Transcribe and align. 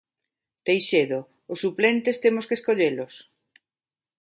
Teixedo, 0.67 1.19
¿os 1.51 1.61
suplentes, 1.63 2.21
temos 2.25 2.45
que 2.47 2.55
escollelos? 2.57 3.13